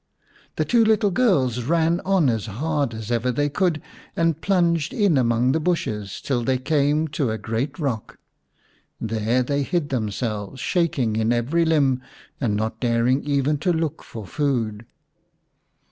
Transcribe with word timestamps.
The 0.55 0.65
two 0.65 0.83
little 0.83 1.11
girls 1.11 1.61
ran 1.61 1.99
on 2.03 2.27
as 2.27 2.47
hard 2.47 2.95
as 2.95 3.11
ever 3.11 3.31
they 3.31 3.49
could 3.49 3.83
and 4.15 4.41
plunged 4.41 4.95
in 4.95 5.15
among 5.15 5.51
the 5.51 5.59
bushes 5.59 6.19
till 6.21 6.43
they 6.43 6.57
came 6.57 7.07
to 7.09 7.29
a 7.29 7.37
great 7.37 7.77
rock. 7.77 8.17
There 8.99 9.43
they 9.43 9.61
hid 9.61 9.89
themselves, 9.89 10.59
shaking 10.59 11.17
in 11.17 11.31
every 11.31 11.65
limb, 11.65 12.01
and 12.39 12.55
not 12.55 12.79
daring 12.79 13.21
even 13.25 13.59
to 13.59 13.71
look 13.71 14.01
for 14.03 14.25
food. 14.25 14.87